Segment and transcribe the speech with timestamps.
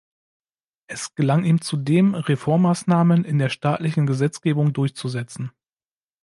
[0.87, 5.51] Es gelang ihm zudem, Reformmaßnahmen in der staatlichen Gesetzgebung durchzusetzen.